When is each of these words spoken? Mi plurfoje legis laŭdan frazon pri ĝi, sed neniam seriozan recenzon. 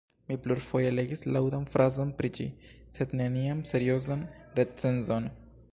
Mi 0.29 0.35
plurfoje 0.45 0.93
legis 0.99 1.21
laŭdan 1.35 1.67
frazon 1.73 2.15
pri 2.21 2.31
ĝi, 2.39 2.47
sed 2.97 3.15
neniam 3.21 3.61
seriozan 3.75 4.27
recenzon. 4.61 5.33